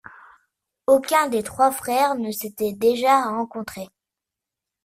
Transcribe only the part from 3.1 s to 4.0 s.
rencontré.